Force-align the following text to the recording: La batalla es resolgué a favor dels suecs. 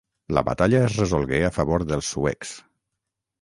La 0.35 0.41
batalla 0.47 0.79
es 0.85 0.95
resolgué 1.01 1.41
a 1.49 1.51
favor 1.59 1.85
dels 1.93 2.11
suecs. 2.15 2.55